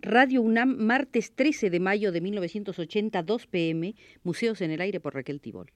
[0.00, 5.14] Radio UNAM, martes 13 de mayo de 1980, 2 pm, Museos en el Aire por
[5.14, 5.72] Raquel Tibol.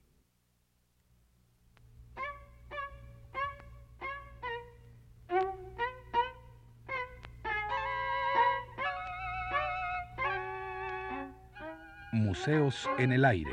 [12.11, 13.51] Museos en el Aire.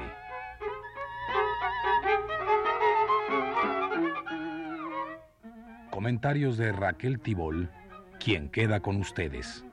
[5.90, 7.70] Comentarios de Raquel Tibol,
[8.20, 9.64] quien queda con ustedes.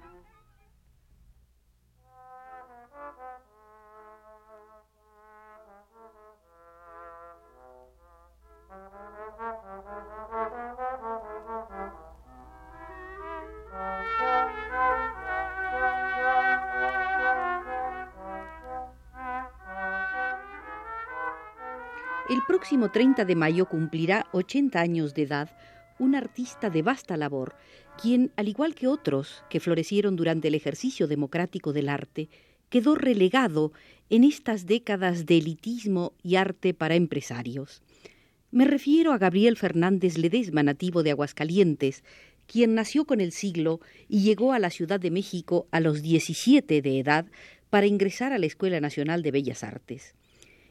[22.55, 25.49] Próximo 30 de mayo cumplirá 80 años de edad
[25.99, 27.57] un artista de vasta labor,
[28.01, 32.29] quien, al igual que otros que florecieron durante el ejercicio democrático del arte,
[32.69, 33.73] quedó relegado
[34.09, 37.81] en estas décadas de elitismo y arte para empresarios.
[38.51, 42.05] Me refiero a Gabriel Fernández Ledesma, nativo de Aguascalientes,
[42.47, 46.81] quien nació con el siglo y llegó a la Ciudad de México a los 17
[46.81, 47.25] de edad
[47.69, 50.15] para ingresar a la Escuela Nacional de Bellas Artes.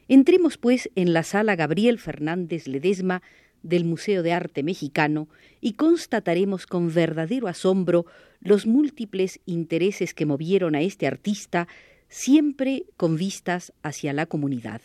[0.09, 3.23] Entremos, pues, en la sala Gabriel Fernández Ledesma
[3.63, 5.29] del Museo de Arte Mexicano
[5.61, 8.05] y constataremos con verdadero asombro
[8.41, 11.67] los múltiples intereses que movieron a este artista,
[12.09, 14.83] siempre con vistas hacia la comunidad.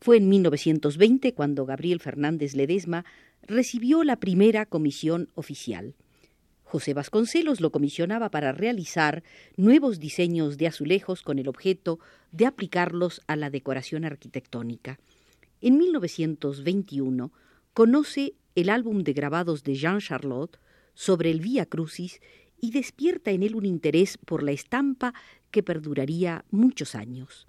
[0.00, 3.04] Fue en 1920 cuando Gabriel Fernández Ledesma
[3.46, 5.94] recibió la primera comisión oficial.
[6.74, 9.22] José Vasconcelos lo comisionaba para realizar
[9.56, 12.00] nuevos diseños de azulejos con el objeto
[12.32, 14.98] de aplicarlos a la decoración arquitectónica.
[15.60, 17.30] En 1921
[17.74, 20.58] conoce el álbum de grabados de Jean Charlotte
[20.94, 22.20] sobre el Vía Crucis
[22.60, 25.14] y despierta en él un interés por la estampa
[25.52, 27.46] que perduraría muchos años.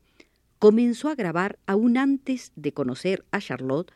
[0.60, 3.92] Comenzó a grabar aún antes de conocer a Charlotte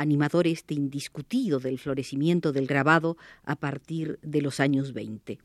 [0.00, 5.38] animador este indiscutido del florecimiento del grabado a partir de los años 20.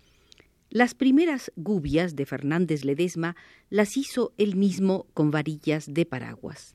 [0.69, 3.35] Las primeras gubias de Fernández Ledesma
[3.69, 6.73] las hizo él mismo con varillas de paraguas.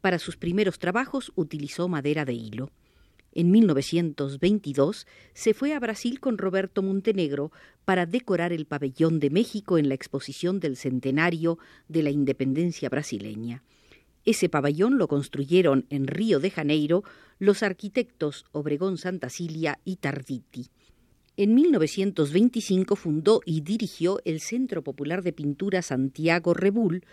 [0.00, 2.70] Para sus primeros trabajos utilizó madera de hilo.
[3.34, 7.52] En 1922 se fue a Brasil con Roberto Montenegro
[7.84, 11.58] para decorar el pabellón de México en la exposición del centenario
[11.88, 13.62] de la independencia brasileña.
[14.24, 17.02] Ese pabellón lo construyeron en Río de Janeiro
[17.38, 20.68] los arquitectos Obregón Cilia y Tarditi.
[21.36, 27.04] En 1925 fundó y dirigió el Centro Popular de Pintura Santiago Rebull,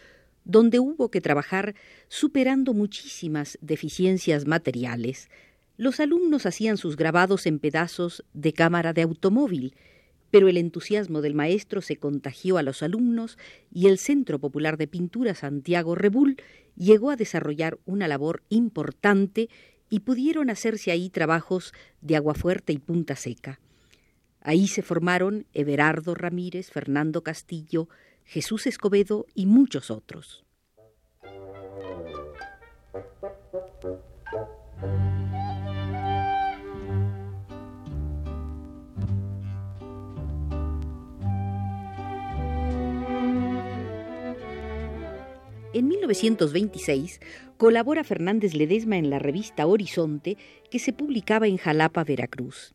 [0.44, 1.74] donde hubo que trabajar
[2.10, 5.30] superando muchísimas deficiencias materiales.
[5.78, 9.74] Los alumnos hacían sus grabados en pedazos de cámara de automóvil,
[10.32, 13.38] pero el entusiasmo del maestro se contagió a los alumnos
[13.72, 16.38] y el Centro Popular de Pintura Santiago Rebull
[16.76, 19.50] llegó a desarrollar una labor importante
[19.90, 23.60] y pudieron hacerse ahí trabajos de Aguafuerte y Punta Seca.
[24.42, 27.90] Ahí se formaron Everardo Ramírez, Fernando Castillo,
[28.24, 30.46] Jesús Escobedo y muchos otros.
[45.80, 47.22] En 1926
[47.56, 50.36] colabora Fernández Ledesma en la revista Horizonte
[50.70, 52.74] que se publicaba en Jalapa, Veracruz.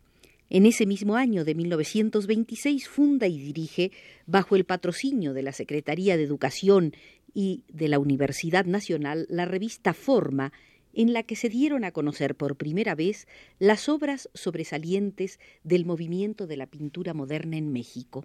[0.49, 3.93] En ese mismo año de 1926 funda y dirige,
[4.25, 6.95] bajo el patrocinio de la Secretaría de Educación
[7.35, 10.55] y de la Universidad Nacional, la revista Forma,
[10.95, 13.29] en la que se dieron a conocer por primera vez
[13.59, 18.25] las obras sobresalientes del movimiento de la pintura moderna en México.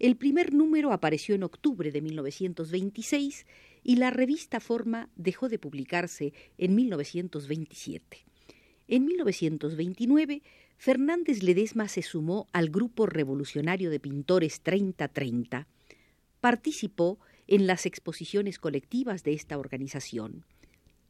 [0.00, 3.46] El primer número apareció en octubre de 1926
[3.84, 8.24] y la revista Forma dejó de publicarse en 1927.
[8.88, 10.42] En 1929,
[10.78, 15.68] Fernández Ledesma se sumó al Grupo Revolucionario de Pintores 3030.
[16.40, 20.46] Participó en las exposiciones colectivas de esta organización.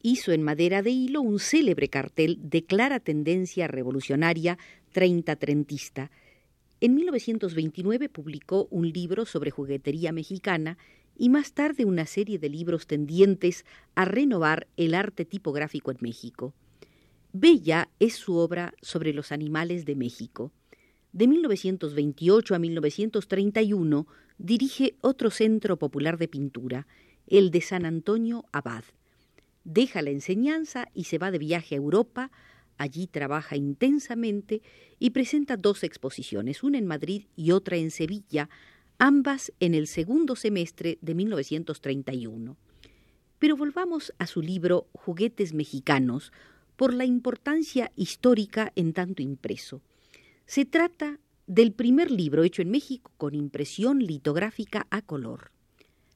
[0.02, 4.58] Hizo en madera de hilo un célebre cartel de clara tendencia revolucionaria
[4.92, 6.10] 30-trentista.
[6.80, 10.78] En 1929 publicó un libro sobre juguetería mexicana
[11.16, 16.54] y más tarde una serie de libros tendientes a renovar el arte tipográfico en México.
[17.32, 20.52] Bella es su obra sobre los animales de México.
[21.12, 24.06] De 1928 a 1931
[24.38, 26.86] dirige otro centro popular de pintura,
[27.26, 28.84] el de San Antonio Abad.
[29.64, 32.30] Deja la enseñanza y se va de viaje a Europa,
[32.80, 34.62] allí trabaja intensamente
[34.98, 38.48] y presenta dos exposiciones, una en Madrid y otra en Sevilla,
[38.98, 42.56] ambas en el segundo semestre de 1931.
[43.38, 46.32] Pero volvamos a su libro Juguetes Mexicanos
[46.76, 49.82] por la importancia histórica en tanto impreso.
[50.46, 55.52] Se trata del primer libro hecho en México con impresión litográfica a color.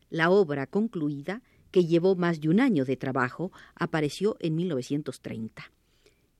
[0.08, 5.70] La obra concluida, que llevó más de un año de trabajo, apareció en 1930.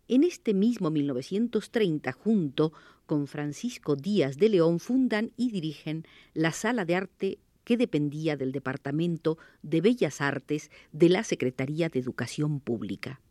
[0.07, 2.75] En este mismo 1930, junto
[3.07, 6.05] con Francisco Díaz de León, fundan y dirigen
[6.35, 12.01] la Sala de Arte que dependía del Departamento de Bellas Artes de la Secretaría de
[12.01, 13.23] Educación Pública.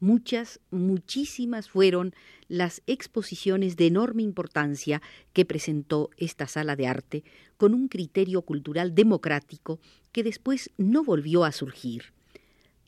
[0.00, 2.14] Muchas, muchísimas fueron
[2.46, 5.02] las exposiciones de enorme importancia
[5.34, 7.24] que presentó esta sala de arte
[7.58, 9.78] con un criterio cultural democrático
[10.12, 12.14] que después no volvió a surgir.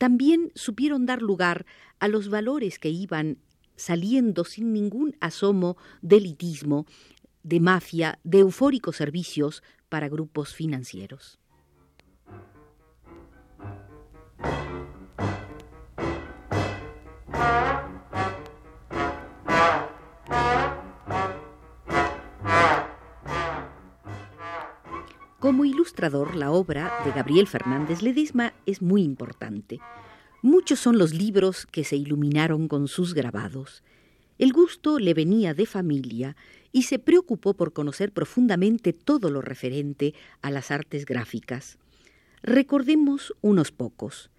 [0.01, 1.67] También supieron dar lugar
[1.99, 3.37] a los valores que iban
[3.75, 6.87] saliendo sin ningún asomo de elitismo,
[7.43, 11.40] de mafia, de eufóricos servicios para grupos financieros.
[25.41, 29.79] Como ilustrador, la obra de Gabriel Fernández Ledesma es muy importante.
[30.43, 33.81] Muchos son los libros que se iluminaron con sus grabados.
[34.37, 36.35] El gusto le venía de familia
[36.71, 41.79] y se preocupó por conocer profundamente todo lo referente a las artes gráficas.
[42.43, 44.29] Recordemos unos pocos.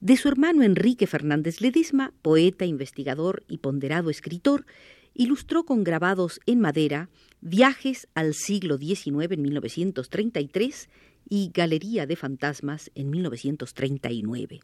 [0.00, 4.66] De su hermano Enrique Fernández Ledesma, poeta, investigador y ponderado escritor,
[5.14, 7.08] ilustró con grabados en madera
[7.40, 10.88] Viajes al siglo XIX en 1933
[11.28, 14.60] y Galería de Fantasmas en 1939.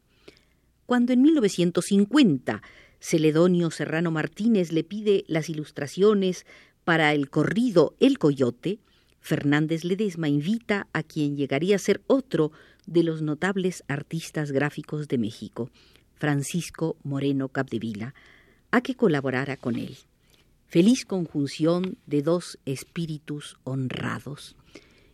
[0.84, 2.62] Cuando en 1950
[3.00, 6.44] Celedonio Serrano Martínez le pide las ilustraciones
[6.84, 8.80] para el corrido El Coyote,
[9.20, 12.52] Fernández Ledesma invita a quien llegaría a ser otro
[12.86, 15.70] de los notables artistas gráficos de México,
[16.14, 18.14] Francisco Moreno Capdevila,
[18.70, 19.96] a que colaborara con él
[20.72, 24.56] feliz conjunción de dos espíritus honrados.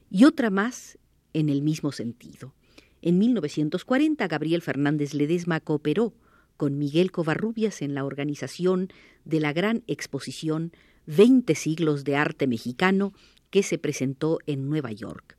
[0.09, 0.99] Y otra más
[1.33, 2.55] en el mismo sentido.
[3.03, 6.15] En 1940 Gabriel Fernández Ledesma cooperó
[6.57, 8.89] con Miguel Covarrubias en la organización
[9.25, 10.71] de la gran exposición
[11.07, 13.13] Veinte siglos de arte mexicano
[13.51, 15.38] que se presentó en Nueva York.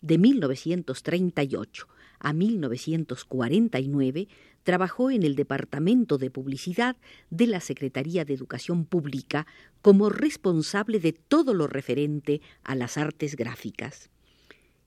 [0.00, 1.88] De 1938
[2.18, 4.28] a 1949
[4.62, 6.96] trabajó en el Departamento de Publicidad
[7.30, 9.46] de la Secretaría de Educación Pública
[9.80, 14.10] como responsable de todo lo referente a las artes gráficas.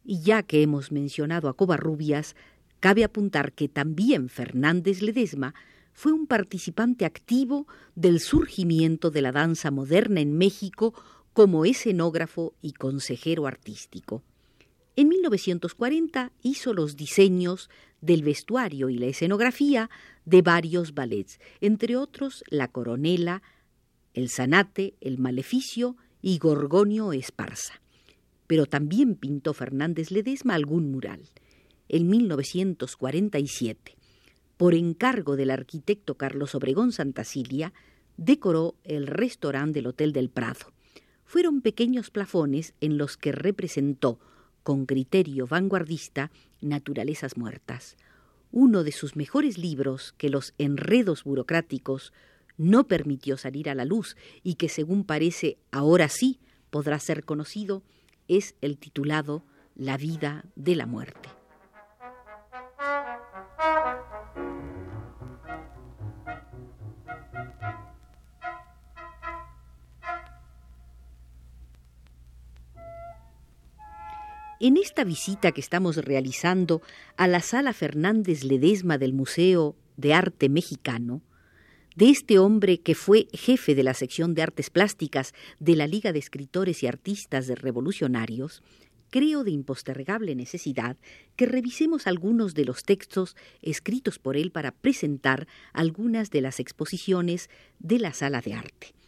[0.04, 2.36] Y ya que hemos mencionado a Covarrubias,
[2.80, 5.54] cabe apuntar que también Fernández Ledesma
[5.94, 10.94] fue un participante activo del surgimiento de la danza moderna en México
[11.34, 14.24] como escenógrafo y consejero artístico.
[15.00, 17.70] En 1940 hizo los diseños
[18.02, 19.90] del vestuario y la escenografía
[20.26, 23.42] de varios ballets, entre otros La Coronela,
[24.14, 27.82] El Zanate, El Maleficio y Gorgonio Esparza.
[28.46, 31.22] Pero también pintó Fernández Ledesma algún mural.
[31.88, 33.96] En 1947,
[34.58, 37.72] por encargo del arquitecto Carlos Obregón Santacilia,
[38.18, 40.74] decoró el restaurante del Hotel del Prado.
[41.24, 44.20] Fueron pequeños plafones en los que representó
[44.64, 46.32] con criterio vanguardista,
[46.62, 47.98] Naturalezas Muertas,
[48.52, 52.14] uno de sus mejores libros que los enredos burocráticos
[52.58, 57.84] no permitió salir a la luz y que según parece ahora sí podrá ser conocido,
[58.28, 59.44] es el titulado
[59.76, 61.39] La vida de la muerte.
[74.62, 76.82] En esta visita que estamos realizando
[77.16, 81.22] a la Sala Fernández Ledesma del Museo de Arte Mexicano,
[81.96, 86.12] de este hombre que fue jefe de la sección de artes plásticas de la Liga
[86.12, 88.62] de Escritores y Artistas de Revolucionarios,
[89.10, 90.98] creo de impostergable necesidad
[91.38, 97.50] que revisemos algunos de los textos escritos por él para presentar algunas de las exposiciones
[97.80, 98.99] de la sala de arte.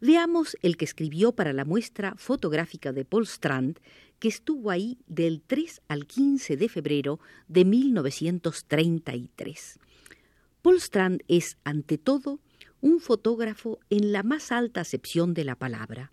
[0.00, 3.80] Veamos el que escribió para la muestra fotográfica de Paul Strand,
[4.20, 9.80] que estuvo ahí del 3 al 15 de febrero de 1933.
[10.62, 12.38] Paul Strand es, ante todo,
[12.80, 16.12] un fotógrafo en la más alta acepción de la palabra.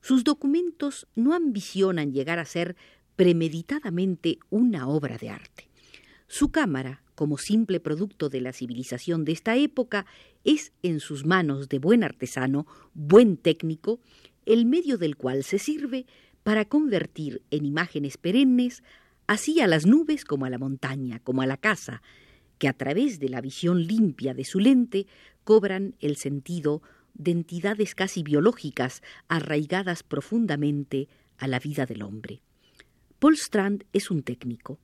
[0.00, 2.76] Sus documentos no ambicionan llegar a ser
[3.16, 5.68] premeditadamente una obra de arte.
[6.28, 10.06] Su cámara, como simple producto de la civilización de esta época,
[10.44, 13.98] es en sus manos de buen artesano, buen técnico,
[14.46, 16.06] el medio del cual se sirve
[16.44, 18.84] para convertir en imágenes perennes
[19.26, 22.02] así a las nubes como a la montaña, como a la casa,
[22.56, 25.08] que a través de la visión limpia de su lente
[25.42, 26.82] cobran el sentido
[27.14, 32.42] de entidades casi biológicas arraigadas profundamente a la vida del hombre.
[33.18, 34.78] Paul Strand es un técnico.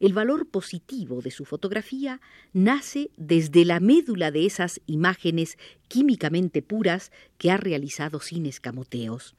[0.00, 2.20] El valor positivo de su fotografía
[2.52, 5.56] nace desde la médula de esas imágenes
[5.88, 9.34] químicamente puras que ha realizado sin escamoteos.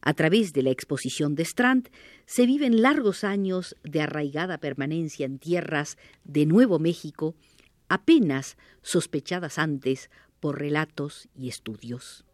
[0.00, 1.88] A través de la exposición de Strand
[2.26, 7.34] se viven largos años de arraigada permanencia en tierras de Nuevo México,
[7.88, 12.27] apenas sospechadas antes por relatos y estudios.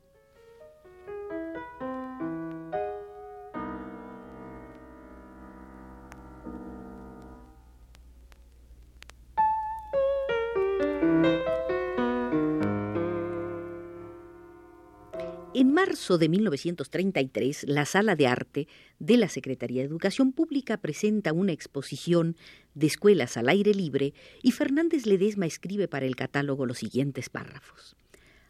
[15.87, 18.69] Marzo de 1933, la Sala de Arte
[19.01, 22.37] de la Secretaría de Educación Pública presenta una exposición
[22.75, 27.97] de escuelas al aire libre y Fernández Ledesma escribe para el catálogo los siguientes párrafos.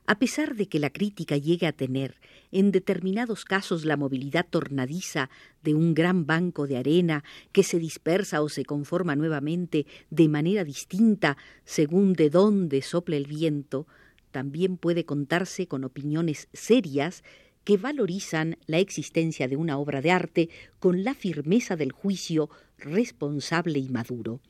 [0.07, 2.21] A pesar de que la crítica llegue a tener
[2.53, 5.29] en determinados casos la movilidad tornadiza
[5.65, 10.63] de un gran banco de arena que se dispersa o se conforma nuevamente de manera
[10.63, 13.89] distinta según de dónde sople el viento,
[14.35, 17.23] también puede contarse con opiniones serias
[17.63, 20.51] que valorizan la existencia de una obra de arte
[20.81, 24.41] con la firmeza del juicio responsable y maduro.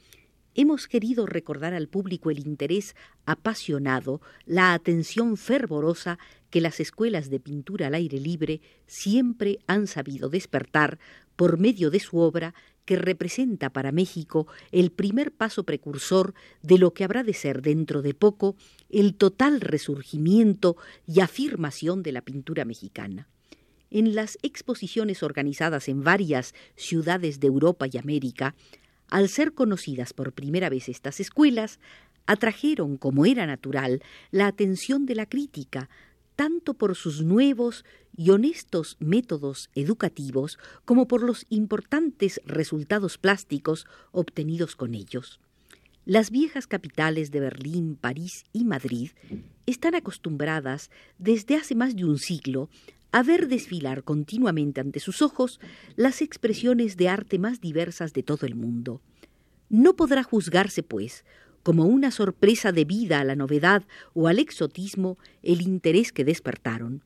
[0.54, 7.40] Hemos querido recordar al público el interés apasionado, la atención fervorosa que las escuelas de
[7.40, 10.98] pintura al aire libre siempre han sabido despertar
[11.36, 16.92] por medio de su obra que representa para México el primer paso precursor de lo
[16.92, 18.56] que habrá de ser dentro de poco
[18.90, 20.76] el total resurgimiento
[21.06, 23.28] y afirmación de la pintura mexicana.
[23.90, 28.54] En las exposiciones organizadas en varias ciudades de Europa y América,
[29.08, 31.78] al ser conocidas por primera vez estas escuelas,
[32.26, 35.88] atrajeron, como era natural, la atención de la crítica,
[36.36, 37.84] tanto por sus nuevos
[38.16, 45.40] y honestos métodos educativos como por los importantes resultados plásticos obtenidos con ellos.
[46.06, 49.10] Las viejas capitales de Berlín, París y Madrid
[49.64, 52.68] están acostumbradas desde hace más de un siglo
[53.10, 55.60] a ver desfilar continuamente ante sus ojos
[55.96, 59.00] las expresiones de arte más diversas de todo el mundo.
[59.70, 61.24] No podrá juzgarse, pues,
[61.64, 67.02] como una sorpresa debida a la novedad o al exotismo el interés que despertaron.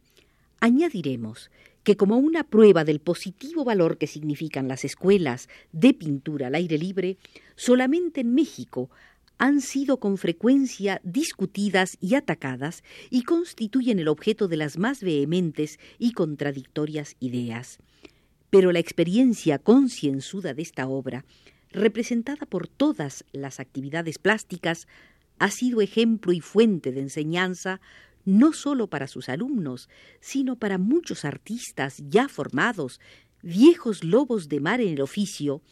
[0.60, 1.50] Añadiremos
[1.84, 6.76] que como una prueba del positivo valor que significan las escuelas de pintura al aire
[6.76, 7.16] libre,
[7.56, 8.90] solamente en México
[9.38, 15.78] han sido con frecuencia discutidas y atacadas y constituyen el objeto de las más vehementes
[15.98, 17.78] y contradictorias ideas.
[18.50, 21.24] Pero la experiencia concienzuda de esta obra
[21.70, 24.86] representada por todas las actividades plásticas,
[25.38, 27.80] ha sido ejemplo y fuente de enseñanza
[28.24, 29.88] no solo para sus alumnos,
[30.20, 33.00] sino para muchos artistas ya formados,
[33.42, 35.62] viejos lobos de mar en el oficio,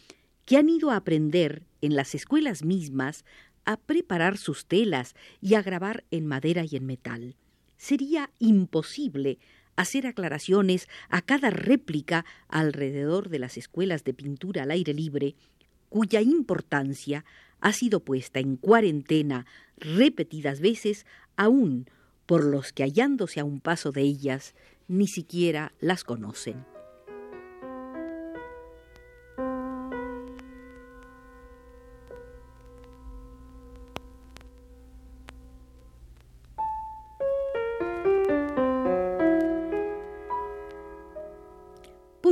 [0.46, 3.24] que han ido a aprender en las escuelas mismas
[3.66, 7.36] a preparar sus telas y a grabar en madera y en metal.
[7.76, 9.38] Sería imposible
[9.74, 15.34] hacer aclaraciones a cada réplica alrededor de las escuelas de pintura al aire libre
[15.96, 17.24] cuya importancia
[17.62, 19.46] ha sido puesta en cuarentena
[19.78, 21.88] repetidas veces, aún
[22.26, 24.54] por los que hallándose a un paso de ellas
[24.88, 26.75] ni siquiera las conocen.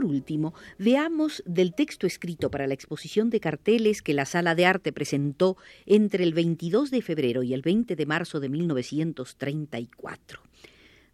[0.04, 4.92] Último, veamos del texto escrito para la exposición de carteles que la Sala de Arte
[4.92, 5.56] presentó
[5.86, 10.40] entre el 22 de febrero y el 20 de marzo de 1934.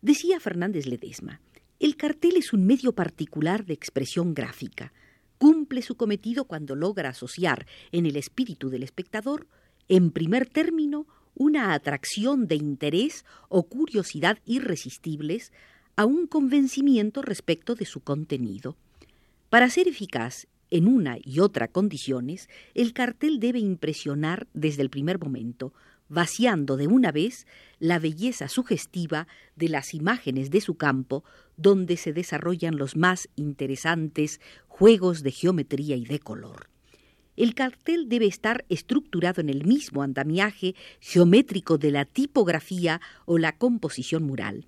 [0.03, 1.41] Decía Fernández Ledesma,
[1.79, 4.93] el cartel es un medio particular de expresión gráfica.
[5.39, 9.47] Cumple su cometido cuando logra asociar en el espíritu del espectador,
[9.89, 15.53] en primer término, una atracción de interés o curiosidad irresistibles
[16.01, 18.75] a un convencimiento respecto de su contenido.
[19.51, 25.19] Para ser eficaz en una y otra condiciones, el cartel debe impresionar desde el primer
[25.19, 25.75] momento,
[26.09, 27.47] vaciando de una vez
[27.81, 31.23] la belleza sugestiva de las imágenes de su campo,
[31.59, 36.71] donde se desarrollan los más interesantes juegos de geometría y de color.
[37.37, 43.59] El cartel debe estar estructurado en el mismo andamiaje geométrico de la tipografía o la
[43.59, 44.65] composición mural.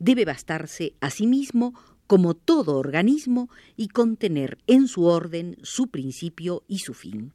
[0.00, 1.74] Debe bastarse asimismo
[2.06, 7.34] como todo organismo y contener en su orden su principio y su fin.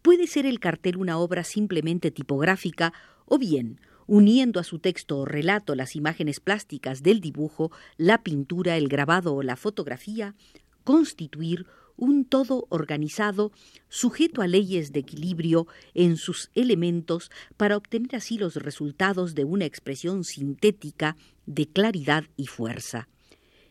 [0.00, 2.92] Puede ser el cartel una obra simplemente tipográfica
[3.26, 8.76] o bien uniendo a su texto o relato las imágenes plásticas del dibujo, la pintura,
[8.76, 10.34] el grabado o la fotografía,
[10.84, 13.52] constituir un todo organizado,
[13.88, 19.64] sujeto a leyes de equilibrio en sus elementos para obtener así los resultados de una
[19.64, 23.08] expresión sintética de claridad y fuerza.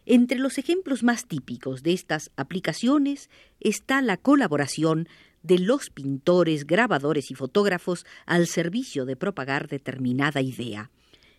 [0.05, 3.29] Entre los ejemplos más típicos de estas aplicaciones
[3.59, 5.07] está la colaboración
[5.41, 10.91] de los pintores, grabadores y fotógrafos al servicio de propagar determinada idea.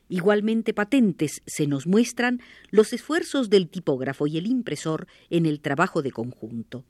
[0.08, 6.02] Igualmente patentes se nos muestran los esfuerzos del tipógrafo y el impresor en el trabajo
[6.02, 6.84] de conjunto.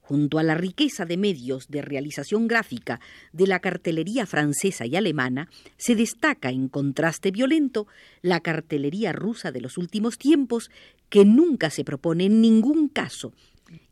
[0.00, 3.00] Junto a la riqueza de medios de realización gráfica
[3.32, 7.86] de la cartelería francesa y alemana, se destaca en contraste violento
[8.20, 10.70] la cartelería rusa de los últimos tiempos,
[11.08, 13.32] que nunca se propone en ningún caso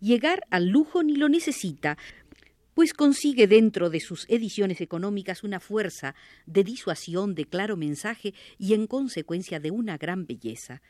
[0.01, 1.97] llegar al lujo ni lo necesita,
[2.75, 6.15] pues consigue dentro de sus ediciones económicas una fuerza
[6.47, 10.83] de disuasión, de claro mensaje y en consecuencia de una gran belleza.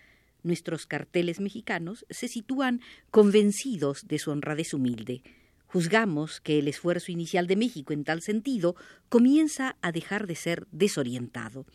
[0.42, 5.22] Nuestros carteles mexicanos se sitúan convencidos de su honradez humilde.
[5.66, 8.74] Juzgamos que el esfuerzo inicial de México en tal sentido
[9.08, 11.66] comienza a dejar de ser desorientado.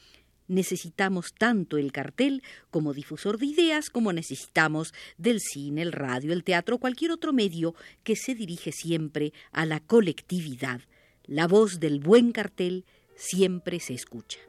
[0.47, 6.43] Necesitamos tanto el cartel como difusor de ideas como necesitamos del cine, el radio, el
[6.43, 10.81] teatro, cualquier otro medio que se dirige siempre a la colectividad.
[11.25, 12.85] La voz del buen cartel
[13.15, 14.39] siempre se escucha.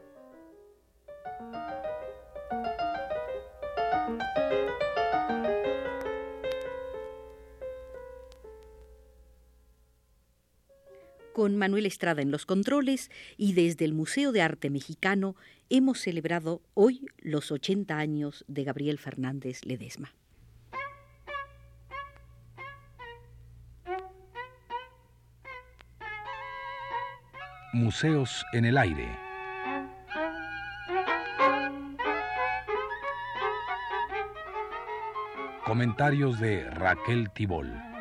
[11.37, 15.37] Con Manuel Estrada en los controles y desde el Museo de Arte Mexicano
[15.69, 20.15] hemos celebrado hoy los 80 años de Gabriel Fernández Ledesma.
[27.75, 29.07] Museos en el aire.
[35.67, 37.96] Comentarios de Raquel Tibol.